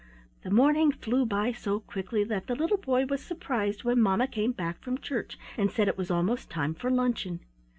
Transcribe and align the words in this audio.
The 0.41 0.49
morning 0.49 0.91
flew 0.91 1.27
by 1.27 1.51
so 1.51 1.79
quickly 1.79 2.23
that 2.23 2.47
the 2.47 2.55
little 2.55 2.77
boy 2.79 3.05
was 3.05 3.21
surprised 3.21 3.83
when 3.83 4.01
mamma 4.01 4.25
came 4.25 4.51
back 4.51 4.81
from 4.81 4.97
church, 4.97 5.37
and 5.57 5.69
said 5.69 5.87
it 5.87 5.95
was 5.95 6.09
almost 6.09 6.49
time 6.49 6.73
for 6.73 6.89
luncheon. 6.89 7.41